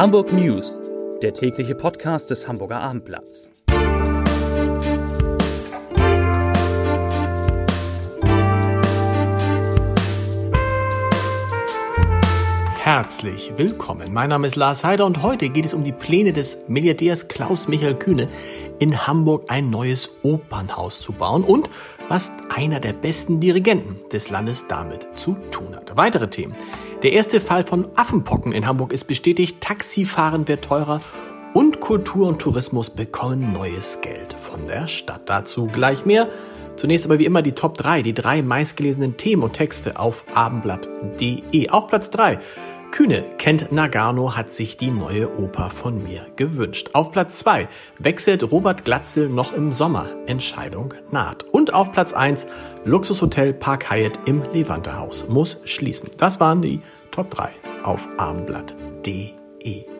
Hamburg 0.00 0.32
News, 0.32 0.80
der 1.20 1.34
tägliche 1.34 1.74
Podcast 1.74 2.30
des 2.30 2.48
Hamburger 2.48 2.80
Abendblatts. 2.80 3.50
Herzlich 12.78 13.52
willkommen. 13.58 14.10
Mein 14.10 14.30
Name 14.30 14.46
ist 14.46 14.56
Lars 14.56 14.84
Heider 14.84 15.04
und 15.04 15.22
heute 15.22 15.50
geht 15.50 15.66
es 15.66 15.74
um 15.74 15.84
die 15.84 15.92
Pläne 15.92 16.32
des 16.32 16.66
Milliardärs 16.66 17.28
Klaus 17.28 17.68
Michael 17.68 17.96
Kühne, 17.96 18.30
in 18.78 19.06
Hamburg 19.06 19.50
ein 19.52 19.68
neues 19.68 20.16
Opernhaus 20.22 21.00
zu 21.00 21.12
bauen 21.12 21.44
und 21.44 21.68
was 22.08 22.32
einer 22.48 22.80
der 22.80 22.94
besten 22.94 23.38
Dirigenten 23.38 24.00
des 24.08 24.30
Landes 24.30 24.66
damit 24.66 25.18
zu 25.18 25.36
tun 25.50 25.76
hat. 25.76 25.94
Weitere 25.94 26.30
Themen. 26.30 26.56
Der 27.02 27.12
erste 27.12 27.40
Fall 27.40 27.64
von 27.64 27.88
Affenpocken 27.96 28.52
in 28.52 28.66
Hamburg 28.66 28.92
ist 28.92 29.04
bestätigt, 29.04 29.62
Taxifahren 29.62 30.46
wird 30.48 30.64
teurer 30.64 31.00
und 31.54 31.80
Kultur 31.80 32.28
und 32.28 32.40
Tourismus 32.40 32.90
bekommen 32.90 33.54
neues 33.54 34.02
Geld 34.02 34.34
von 34.34 34.66
der 34.66 34.86
Stadt. 34.86 35.22
Dazu 35.24 35.66
gleich 35.66 36.04
mehr. 36.04 36.28
Zunächst 36.76 37.06
aber 37.06 37.18
wie 37.18 37.24
immer 37.24 37.40
die 37.40 37.52
Top 37.52 37.78
3, 37.78 38.02
die 38.02 38.12
drei 38.12 38.42
meistgelesenen 38.42 39.16
Themen 39.16 39.42
und 39.42 39.54
Texte 39.54 39.98
auf 39.98 40.24
abendblatt.de. 40.34 41.70
Auf 41.70 41.86
Platz 41.86 42.10
3 42.10 42.38
Kühne 42.90 43.24
kennt 43.38 43.72
Nagano 43.72 44.36
hat 44.36 44.50
sich 44.50 44.76
die 44.76 44.90
neue 44.90 45.38
Oper 45.38 45.70
von 45.70 46.02
mir 46.02 46.26
gewünscht. 46.36 46.90
Auf 46.92 47.12
Platz 47.12 47.38
2 47.38 47.68
wechselt 47.98 48.50
Robert 48.50 48.84
Glatzel 48.84 49.28
noch 49.28 49.52
im 49.52 49.72
Sommer. 49.72 50.08
Entscheidung 50.26 50.94
naht. 51.10 51.44
Und 51.44 51.72
auf 51.72 51.92
Platz 51.92 52.12
1 52.12 52.46
Luxushotel 52.84 53.52
Park 53.52 53.90
Hyatt 53.90 54.18
im 54.26 54.42
Levantehaus 54.52 55.28
muss 55.28 55.58
schließen. 55.64 56.10
Das 56.16 56.40
waren 56.40 56.62
die 56.62 56.80
Top 57.10 57.30
3 57.30 57.50
auf 57.84 58.06
abendblatt.de. 58.18 59.99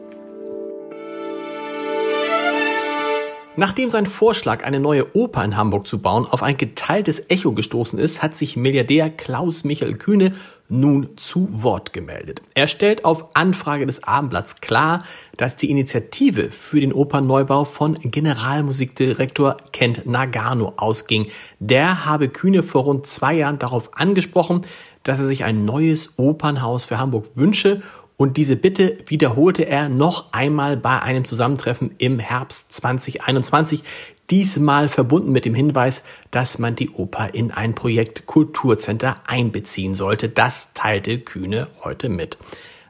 Nachdem 3.61 3.91
sein 3.91 4.07
Vorschlag, 4.07 4.65
eine 4.65 4.81
neue 4.81 5.15
Oper 5.15 5.45
in 5.45 5.55
Hamburg 5.55 5.87
zu 5.87 5.99
bauen, 5.99 6.25
auf 6.25 6.43
ein 6.43 6.57
geteiltes 6.57 7.29
Echo 7.29 7.53
gestoßen 7.53 7.99
ist, 7.99 8.23
hat 8.23 8.35
sich 8.35 8.57
Milliardär 8.57 9.11
Klaus 9.11 9.65
Michael 9.65 9.97
Kühne 9.97 10.33
nun 10.71 11.11
zu 11.19 11.47
Wort 11.63 11.93
gemeldet. 11.93 12.41
Er 12.55 12.69
stellt 12.69 13.05
auf 13.05 13.37
Anfrage 13.37 13.85
des 13.85 14.03
Abendblatts 14.03 14.63
klar, 14.63 15.03
dass 15.37 15.57
die 15.57 15.71
Initiative 15.71 16.51
für 16.51 16.81
den 16.81 16.95
Opernneubau 16.95 17.67
von 17.67 17.99
Generalmusikdirektor 18.01 19.59
Kent 19.75 20.07
Nagano 20.07 20.73
ausging. 20.79 21.27
Der 21.59 22.07
habe 22.07 22.31
Kühne 22.31 22.63
vor 22.63 22.85
rund 22.85 23.07
zwei 23.07 23.35
Jahren 23.35 23.59
darauf 23.59 23.91
angesprochen, 23.93 24.65
dass 25.03 25.19
er 25.19 25.27
sich 25.27 25.45
ein 25.45 25.67
neues 25.67 26.15
Opernhaus 26.17 26.85
für 26.85 26.99
Hamburg 26.99 27.27
wünsche 27.35 27.83
und 28.21 28.37
diese 28.37 28.55
Bitte 28.55 28.99
wiederholte 29.07 29.67
er 29.67 29.89
noch 29.89 30.35
einmal 30.35 30.77
bei 30.77 31.01
einem 31.01 31.25
Zusammentreffen 31.25 31.95
im 31.97 32.19
Herbst 32.19 32.71
2021, 32.71 33.83
diesmal 34.29 34.91
verbunden 34.91 35.33
mit 35.33 35.47
dem 35.47 35.55
Hinweis, 35.55 36.05
dass 36.31 36.59
man 36.59 36.77
die 36.77 36.91
Oper 36.91 37.33
in 37.33 37.51
ein 37.51 37.75
Projekt 37.75 38.27
Kulturcenter 38.27 39.17
einbeziehen 39.27 39.95
sollte. 39.95 40.29
Das 40.29 40.69
teilte 40.75 41.19
Kühne 41.19 41.69
heute 41.83 42.11
mit. 42.11 42.37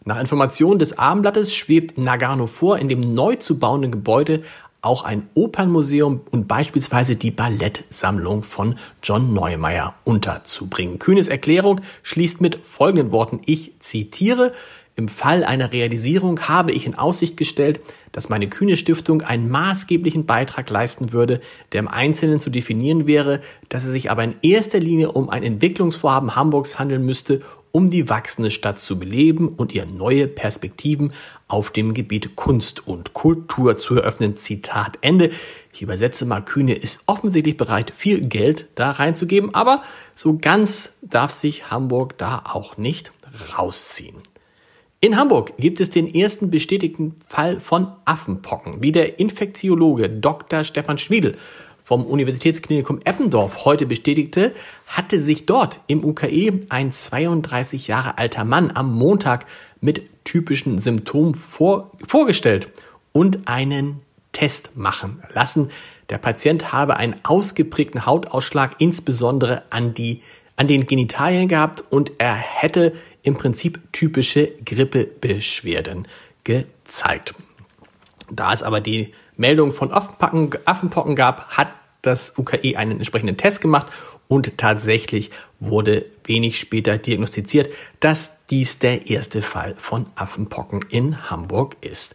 Nach 0.05 0.19
Informationen 0.19 0.81
des 0.81 0.99
Abendblattes 0.99 1.55
schwebt 1.55 1.97
Nagano 1.97 2.49
vor, 2.49 2.79
in 2.79 2.89
dem 2.89 2.99
neu 2.99 3.37
zu 3.37 3.61
bauenden 3.61 3.93
Gebäude 3.93 4.43
auch 4.83 5.05
ein 5.05 5.29
Opernmuseum 5.35 6.23
und 6.33 6.49
beispielsweise 6.49 7.15
die 7.15 7.31
Ballettsammlung 7.31 8.43
von 8.43 8.75
John 9.01 9.33
Neumeier 9.33 9.95
unterzubringen. 10.03 10.99
Kühnes 10.99 11.29
Erklärung 11.29 11.83
schließt 12.03 12.41
mit 12.41 12.67
folgenden 12.67 13.13
Worten. 13.13 13.43
Ich 13.47 13.79
zitiere, 13.79 14.53
im 15.01 15.09
Fall 15.09 15.45
einer 15.45 15.73
Realisierung 15.73 16.41
habe 16.41 16.73
ich 16.73 16.85
in 16.85 16.95
Aussicht 16.95 17.39
gestellt, 17.39 17.81
dass 18.13 18.29
meine 18.29 18.49
kühne 18.49 18.77
Stiftung 18.77 19.23
einen 19.23 19.49
maßgeblichen 19.49 20.27
Beitrag 20.27 20.69
leisten 20.69 21.13
würde, 21.13 21.41
der 21.73 21.81
im 21.81 21.89
Einzelnen 21.89 22.39
zu 22.39 22.51
definieren 22.51 23.07
wäre, 23.07 23.41
dass 23.71 23.85
es 23.85 23.93
sich 23.93 24.11
aber 24.11 24.25
in 24.25 24.35
erster 24.43 24.79
Linie 24.79 25.13
um 25.13 25.31
ein 25.31 25.43
Entwicklungsvorhaben 25.43 26.37
Hamburgs 26.37 26.79
handeln 26.79 27.07
müsste, 27.07 27.41
um 27.73 27.89
die 27.89 28.11
wachsende 28.11 28.51
Stadt 28.51 28.79
zu 28.79 28.99
beleben 28.99 29.49
und 29.49 29.73
ihr 29.73 29.87
neue 29.87 30.29
Perspektiven 30.29 31.15
auf 31.49 31.71
dem 31.71 31.95
Gebiet 31.95 32.37
Kunst 32.37 32.87
und 32.87 33.15
Kultur 33.15 33.79
zu 33.79 33.97
eröffnen. 33.97 34.37
Zitat 34.37 34.99
Ende. 35.01 35.31
Ich 35.73 35.81
übersetze 35.81 36.27
mal, 36.27 36.45
Kühne 36.45 36.75
ist 36.75 37.01
offensichtlich 37.07 37.57
bereit, 37.57 37.93
viel 37.95 38.21
Geld 38.21 38.69
da 38.75 38.91
reinzugeben, 38.91 39.55
aber 39.55 39.83
so 40.15 40.37
ganz 40.37 40.99
darf 41.01 41.31
sich 41.31 41.71
Hamburg 41.71 42.19
da 42.19 42.43
auch 42.53 42.77
nicht 42.77 43.13
rausziehen. 43.57 44.17
In 45.03 45.17
Hamburg 45.17 45.55
gibt 45.57 45.81
es 45.81 45.89
den 45.89 46.15
ersten 46.15 46.51
bestätigten 46.51 47.17
Fall 47.27 47.59
von 47.59 47.91
Affenpocken, 48.05 48.83
wie 48.83 48.93
der 48.93 49.19
Infektiologe 49.19 50.11
Dr. 50.11 50.63
Stefan 50.63 50.99
Schmiedel 50.99 51.39
vom 51.83 52.05
Universitätsklinikum 52.05 53.01
Eppendorf 53.05 53.65
heute 53.65 53.87
bestätigte, 53.87 54.53
hatte 54.87 55.19
sich 55.19 55.47
dort 55.47 55.81
im 55.87 56.05
UKE 56.05 56.67
ein 56.69 56.93
32 56.93 57.89
Jahre 57.89 58.19
alter 58.19 58.45
Mann 58.45 58.73
am 58.75 58.95
Montag 58.95 59.47
mit 59.81 60.03
typischen 60.25 60.79
Symptomen 60.79 61.35
vor, 61.35 61.93
vorgestellt 62.07 62.69
und 63.13 63.49
einen 63.49 64.03
Test 64.33 64.77
machen 64.77 65.23
lassen. 65.33 65.71
Der 66.11 66.19
Patient 66.19 66.75
habe 66.75 66.99
einen 66.99 67.15
ausgeprägten 67.23 68.05
Hautausschlag, 68.05 68.75
insbesondere 68.81 69.63
an, 69.71 69.95
die, 69.95 70.21
an 70.57 70.67
den 70.67 70.85
Genitalien 70.85 71.49
gehabt 71.49 71.85
und 71.89 72.13
er 72.19 72.35
hätte 72.35 72.93
im 73.23 73.37
Prinzip 73.37 73.81
typische 73.93 74.49
Grippebeschwerden 74.65 76.09
gezeigt. 76.45 77.35
Da 78.31 78.53
es 78.53 78.63
aber 78.63 78.81
die 78.81 79.13
Meldung 79.37 79.73
von 79.73 79.93
Affenpocken, 79.93 81.17
gab, 81.17 81.49
hat 81.51 81.73
das 82.03 82.39
UKE 82.39 82.77
einen 82.77 82.93
entsprechenden 82.93 83.37
Test 83.37 83.61
gemacht 83.61 83.89
und 84.29 84.57
tatsächlich 84.59 85.31
wurde 85.59 86.07
wenig 86.25 86.59
später 86.61 86.99
diagnostiziert, 86.99 87.71
dass 87.99 88.47
dies 88.47 88.79
der 88.79 89.11
erste 89.11 89.43
Fall 89.43 89.75
von 89.77 90.07
Affenpocken 90.15 90.83
in 90.89 91.31
Hamburg 91.31 91.77
ist. 91.81 92.15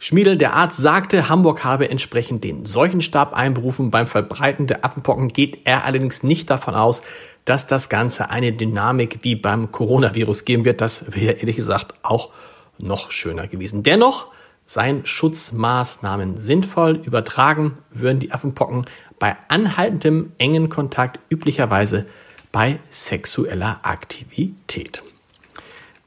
Schmiedel, 0.00 0.36
der 0.36 0.54
Arzt, 0.54 0.78
sagte, 0.78 1.28
Hamburg 1.28 1.64
habe 1.64 1.90
entsprechend 1.90 2.44
den 2.44 2.66
Seuchenstab 2.66 3.34
einberufen. 3.34 3.90
Beim 3.90 4.06
Verbreiten 4.06 4.68
der 4.68 4.84
Affenpocken 4.84 5.28
geht 5.28 5.58
er 5.64 5.84
allerdings 5.84 6.22
nicht 6.22 6.48
davon 6.50 6.76
aus, 6.76 7.02
dass 7.44 7.66
das 7.66 7.88
Ganze 7.88 8.30
eine 8.30 8.52
Dynamik 8.52 9.18
wie 9.22 9.34
beim 9.34 9.72
Coronavirus 9.72 10.44
geben 10.44 10.64
wird. 10.64 10.80
Das 10.80 11.16
wäre 11.16 11.32
ehrlich 11.32 11.56
gesagt 11.56 11.94
auch 12.02 12.30
noch 12.78 13.10
schöner 13.10 13.48
gewesen. 13.48 13.82
Dennoch 13.82 14.28
seien 14.64 15.04
Schutzmaßnahmen 15.04 16.38
sinnvoll. 16.38 17.00
Übertragen 17.04 17.78
würden 17.90 18.20
die 18.20 18.30
Affenpocken 18.30 18.84
bei 19.18 19.36
anhaltendem 19.48 20.32
engen 20.38 20.68
Kontakt 20.68 21.18
üblicherweise 21.28 22.06
bei 22.52 22.78
sexueller 22.88 23.80
Aktivität. 23.82 25.02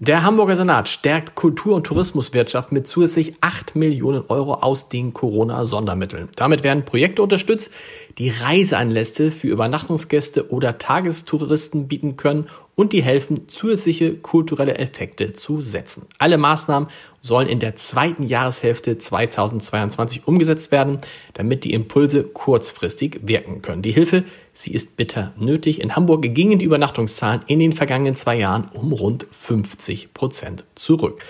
Der 0.03 0.23
Hamburger 0.23 0.55
Senat 0.55 0.87
stärkt 0.89 1.35
Kultur- 1.35 1.75
und 1.75 1.83
Tourismuswirtschaft 1.83 2.71
mit 2.71 2.87
zusätzlich 2.87 3.35
8 3.41 3.75
Millionen 3.75 4.23
Euro 4.29 4.55
aus 4.55 4.89
den 4.89 5.13
Corona-Sondermitteln. 5.13 6.27
Damit 6.35 6.63
werden 6.63 6.85
Projekte 6.85 7.21
unterstützt, 7.21 7.71
die 8.17 8.29
Reiseanlässe 8.31 9.31
für 9.31 9.49
Übernachtungsgäste 9.49 10.49
oder 10.49 10.79
Tagestouristen 10.79 11.87
bieten 11.87 12.17
können 12.17 12.47
und 12.73 12.93
die 12.93 13.03
helfen, 13.03 13.47
zusätzliche 13.47 14.15
kulturelle 14.15 14.79
Effekte 14.79 15.33
zu 15.33 15.61
setzen. 15.61 16.07
Alle 16.17 16.39
Maßnahmen 16.39 16.89
sollen 17.21 17.47
in 17.47 17.59
der 17.59 17.75
zweiten 17.75 18.23
Jahreshälfte 18.23 18.97
2022 18.97 20.27
umgesetzt 20.27 20.71
werden, 20.71 20.99
damit 21.33 21.63
die 21.63 21.73
Impulse 21.73 22.23
kurzfristig 22.23 23.19
wirken 23.21 23.61
können. 23.61 23.83
Die 23.83 23.91
Hilfe, 23.91 24.23
sie 24.53 24.73
ist 24.73 24.97
bitter 24.97 25.33
nötig. 25.37 25.81
In 25.81 25.95
Hamburg 25.95 26.33
gingen 26.33 26.59
die 26.59 26.65
Übernachtungszahlen 26.65 27.41
in 27.47 27.59
den 27.59 27.73
vergangenen 27.73 28.15
zwei 28.15 28.37
Jahren 28.37 28.69
um 28.73 28.91
rund 28.91 29.27
50 29.31 30.13
Prozent 30.13 30.63
zurück. 30.75 31.23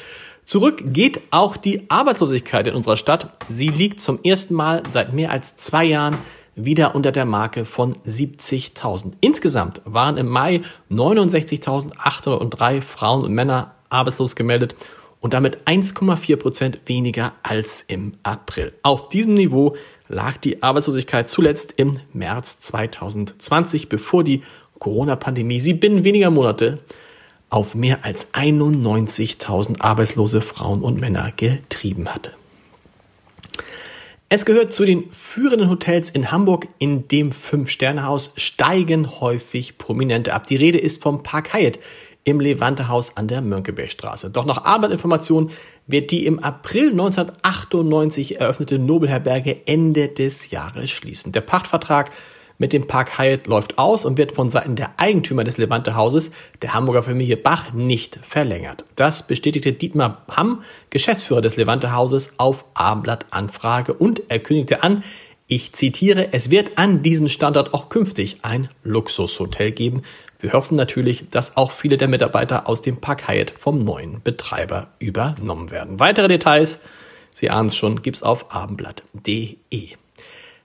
Zurück 0.46 0.84
geht 0.86 1.22
auch 1.32 1.56
die 1.56 1.90
Arbeitslosigkeit 1.90 2.68
in 2.68 2.76
unserer 2.76 2.98
Stadt. 2.98 3.32
Sie 3.48 3.70
liegt 3.70 4.00
zum 4.00 4.20
ersten 4.24 4.54
Mal 4.54 4.84
seit 4.90 5.14
mehr 5.14 5.32
als 5.32 5.56
zwei 5.56 5.86
Jahren 5.86 6.18
wieder 6.56 6.96
unter 6.96 7.12
der 7.12 7.26
Marke 7.26 7.66
von 7.66 7.96
70.000. 8.06 9.14
Insgesamt 9.22 9.82
waren 9.86 10.18
im 10.18 10.28
Mai 10.28 10.62
69.803 10.90 12.82
Frauen 12.82 13.24
und 13.24 13.34
Männer 13.34 13.76
arbeitslos 13.90 14.36
gemeldet 14.36 14.76
und 15.20 15.34
damit 15.34 15.68
1,4 15.68 16.36
Prozent 16.36 16.80
weniger 16.86 17.34
als 17.44 17.84
im 17.88 18.14
April. 18.24 18.74
Auf 18.84 19.10
diesem 19.10 19.36
Niveau 19.36 19.76
lag 20.12 20.38
die 20.38 20.62
Arbeitslosigkeit 20.62 21.30
zuletzt 21.30 21.74
im 21.78 21.96
März 22.14 22.60
2020, 22.60 23.90
bevor 23.90 24.24
die 24.24 24.44
Corona-Pandemie 24.80 25.60
sie 25.60 25.74
binnen 25.74 26.04
weniger 26.04 26.30
Monate 26.30 26.80
auf 27.50 27.76
mehr 27.76 28.06
als 28.06 28.34
91.000 28.34 29.82
arbeitslose 29.82 30.42
Frauen 30.42 30.82
und 30.82 31.00
Männer 31.00 31.32
getrieben 31.36 32.08
hatte. 32.10 32.32
Es 34.30 34.46
gehört 34.46 34.72
zu 34.72 34.86
den 34.86 35.10
führenden 35.10 35.70
Hotels 35.70 36.10
in 36.10 36.32
Hamburg. 36.32 36.70
In 36.78 37.10
dem 37.10 37.34
Fünf-Sterne-Haus 37.34 38.32
steigen 38.38 39.20
häufig 39.20 39.78
Prominente 39.78 40.34
ab. 40.34 40.48
Die 40.48 40.56
Rede 40.56 40.78
ist 40.78 41.04
vom 41.04 41.22
Park 41.22 41.54
Hyatt 41.54 41.80
im 42.24 42.40
Levante-Haus 42.40 43.18
an 43.18 43.28
der 43.28 43.42
Mönckebergstraße. 43.42 44.30
Doch 44.30 44.46
nach 44.46 44.64
Abendinformationen 44.64 45.50
wird 45.92 46.12
die 46.12 46.26
im 46.26 46.40
April 46.40 46.92
1998 46.92 48.40
eröffnete 48.40 48.80
Nobelherberge 48.80 49.68
Ende 49.68 50.10
des 50.10 50.52
Jahres 50.52 50.90
schließen. 50.90 51.32
Der 51.32 51.42
Pachtvertrag 51.42 52.12
mit 52.62 52.74
dem 52.74 52.86
Park 52.86 53.18
Hyatt 53.18 53.48
läuft 53.48 53.80
aus 53.80 54.06
und 54.06 54.20
wird 54.20 54.34
von 54.34 54.52
Seiten 54.52 54.76
der 54.76 54.92
Eigentümer 54.98 55.44
des 55.44 55.58
Levante 55.58 55.96
Hauses, 55.96 56.32
der 56.62 56.76
Hamburger 56.76 57.02
Familie 57.02 57.36
Bach, 57.36 57.74
nicht 57.74 58.20
verlängert. 58.22 58.86
Das 58.96 59.26
bestätigte 59.26 59.74
Dietmar 59.74 60.26
Hamm, 60.30 60.62
Geschäftsführer 60.92 61.42
des 61.42 61.56
Levante 61.58 61.92
Hauses, 61.92 62.36
auf 62.38 62.66
Abendblatt 62.76 63.26
Anfrage 63.32 63.94
und 63.94 64.22
er 64.30 64.38
kündigte 64.38 64.84
an, 64.84 65.04
ich 65.52 65.74
zitiere, 65.74 66.32
es 66.32 66.50
wird 66.50 66.78
an 66.78 67.04
diesem 67.04 67.28
Standort 67.28 67.74
auch 67.74 67.90
künftig 67.90 68.38
ein 68.42 68.70
Luxushotel 68.86 69.74
geben. 69.74 70.04
Wir 70.40 70.54
hoffen 70.54 70.78
natürlich, 70.78 71.26
dass 71.30 71.58
auch 71.58 71.74
viele 71.74 71.98
der 71.98 72.08
Mitarbeiter 72.08 72.70
aus 72.70 72.82
dem 72.82 73.02
Park 73.02 73.28
Hyatt 73.28 73.52
vom 73.52 73.80
neuen 73.80 74.24
Betreiber 74.24 74.88
übernommen 75.00 75.70
werden. 75.70 76.00
Weitere 76.00 76.30
Details, 76.30 76.80
Sie 77.32 77.50
ahnen 77.50 77.68
es 77.68 77.76
schon, 77.76 78.02
gibt's 78.02 78.24
auf 78.24 78.56
abendblatt.de. 78.56 79.90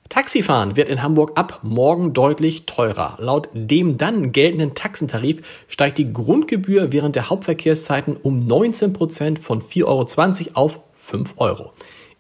Taxifahren 0.09 0.77
wird 0.77 0.89
in 0.89 1.03
Hamburg 1.03 1.33
ab 1.35 1.61
morgen 1.65 2.13
deutlich 2.13 2.67
teurer. 2.67 3.17
Laut 3.19 3.49
dem 3.55 3.99
dann 3.99 4.31
geltenden 4.31 4.77
Taxentarif 4.77 5.43
steigt 5.67 5.99
die 5.99 6.13
Grundgebühr 6.13 6.93
während 6.93 7.17
der 7.17 7.29
Hauptverkehrszeiten 7.29 8.17
um 8.17 8.47
19 8.47 8.93
Prozent 8.93 9.41
von 9.41 9.61
4,20 9.61 9.85
Euro 9.85 10.61
auf 10.61 10.81
5 10.95 11.35
Euro. 11.39 11.73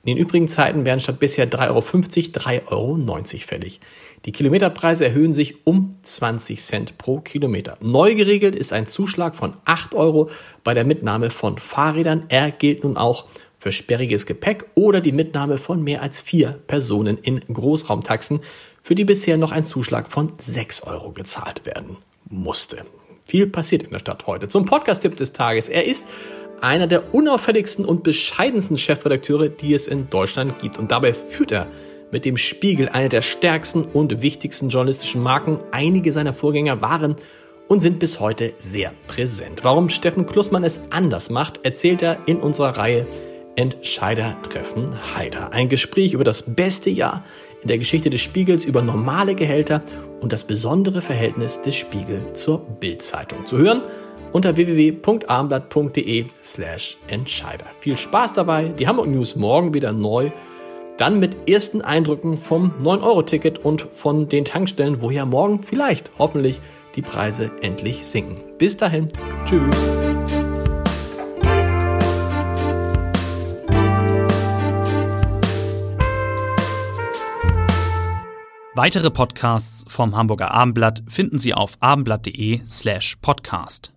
In 0.07 0.15
den 0.15 0.19
übrigen 0.19 0.47
Zeiten 0.47 0.85
werden 0.85 1.01
statt 1.01 1.19
bisher 1.19 1.51
3,50 1.51 1.69
Euro 1.69 1.81
3,90 1.81 2.71
Euro 2.71 3.25
fällig. 3.45 3.81
Die 4.25 4.31
Kilometerpreise 4.31 5.05
erhöhen 5.05 5.33
sich 5.33 5.67
um 5.67 5.97
20 6.01 6.63
Cent 6.63 6.97
pro 6.97 7.19
Kilometer. 7.19 7.77
Neu 7.81 8.15
geregelt 8.15 8.55
ist 8.55 8.73
ein 8.73 8.87
Zuschlag 8.87 9.35
von 9.35 9.55
8 9.65 9.97
Euro 9.97 10.31
bei 10.63 10.75
der 10.75 10.85
Mitnahme 10.85 11.31
von 11.31 11.59
Fahrrädern. 11.59 12.27
Er 12.29 12.53
gilt 12.53 12.85
nun 12.85 12.97
auch 12.97 13.25
für 13.59 13.73
sperriges 13.73 14.27
Gepäck 14.27 14.67
oder 14.77 15.01
die 15.01 15.11
Mitnahme 15.11 15.59
von 15.59 15.83
mehr 15.83 16.03
als 16.03 16.21
vier 16.21 16.53
Personen 16.69 17.19
in 17.19 17.41
Großraumtaxen, 17.41 18.43
für 18.81 18.95
die 18.95 19.05
bisher 19.05 19.37
noch 19.37 19.51
ein 19.51 19.65
Zuschlag 19.65 20.13
von 20.13 20.35
6 20.39 20.85
Euro 20.85 21.11
gezahlt 21.11 21.67
werden 21.67 21.97
musste. 22.31 22.85
Viel 23.27 23.49
passiert 23.49 23.83
in 23.83 23.91
der 23.91 23.99
Stadt 23.99 24.29
heute. 24.29 24.47
Zum 24.47 24.67
Podcast-Tipp 24.67 25.17
des 25.17 25.33
Tages. 25.33 25.69
Er 25.69 25.85
ist 25.85 26.05
einer 26.61 26.87
der 26.87 27.15
unauffälligsten 27.15 27.85
und 27.85 28.03
bescheidensten 28.03 28.79
Chefredakteure, 28.79 29.49
die 29.49 29.75
es 29.75 29.87
in 29.87 30.11
Deutschland 30.11 30.59
gibt. 30.59 30.79
Und 30.79 30.91
dabei 30.91 31.15
führt 31.15 31.53
er 31.53 31.67
mit 32.11 32.25
dem 32.25 32.37
Spiegel 32.37 32.89
eine 32.89 33.09
der 33.09 33.23
stärksten 33.23 33.83
und 33.83 34.23
wichtigsten 34.23 34.69
journalistischen 34.69 35.23
Marken. 35.23 35.59
Einige 35.73 36.13
seiner 36.13 36.33
Vorgänger 36.33 36.81
waren 36.83 37.17
und 37.69 37.81
sind 37.81 37.99
bis 37.99 38.21
heute 38.21 38.55
sehr 38.59 38.93
präsent. 39.07 39.65
Warum 39.65 39.89
Steffen 39.89 40.27
Klussmann 40.27 40.65
es 40.65 40.81
anders 40.91 41.31
macht, 41.31 41.61
erzählt 41.65 42.03
er 42.03 42.19
in 42.27 42.39
unserer 42.39 42.77
Reihe 42.77 43.07
Entscheider 43.57 44.37
treffen 44.43 45.17
Heider. 45.17 45.53
Ein 45.53 45.69
Gespräch 45.69 46.13
über 46.13 46.25
das 46.25 46.55
beste 46.55 46.91
Jahr 46.91 47.25
in 47.63 47.69
der 47.69 47.79
Geschichte 47.79 48.11
des 48.11 48.21
Spiegels, 48.21 48.67
über 48.67 48.83
normale 48.83 49.35
Gehälter 49.35 49.81
und 50.21 50.33
das 50.33 50.45
besondere 50.45 51.01
Verhältnis 51.01 51.63
des 51.63 51.75
Spiegel 51.75 52.33
zur 52.35 52.59
Bildzeitung. 52.59 53.47
Zu 53.47 53.57
hören 53.57 53.83
unter 54.37 54.55
www.armblatt.de 54.55 56.27
slash 56.43 56.99
Entscheider. 57.07 57.65
Viel 57.81 57.97
Spaß 57.97 58.35
dabei, 58.35 58.69
die 58.69 58.87
Hamburg 58.87 59.09
News 59.09 59.35
morgen 59.35 59.73
wieder 59.73 59.93
neu, 59.93 60.31
dann 60.99 61.19
mit 61.19 61.49
ersten 61.49 61.81
Eindrücken 61.81 62.37
vom 62.37 62.71
9-Euro-Ticket 62.83 63.65
und 63.65 63.89
von 63.95 64.29
den 64.29 64.45
Tankstellen, 64.45 65.01
wo 65.01 65.11
ja 65.11 65.25
morgen 65.25 65.63
vielleicht, 65.63 66.11
hoffentlich, 66.19 66.61
die 66.97 67.01
Preise 67.01 67.51
endlich 67.63 68.07
sinken. 68.07 68.37
Bis 68.59 68.77
dahin, 68.77 69.09
tschüss. 69.47 69.75
Weitere 78.75 79.11
Podcasts 79.11 79.91
vom 79.91 80.15
Hamburger 80.15 80.51
Abendblatt 80.51 81.03
finden 81.09 81.39
Sie 81.39 81.55
auf 81.55 81.79
abendblatt.de 81.81 82.61
slash 82.67 83.17
podcast. 83.23 83.96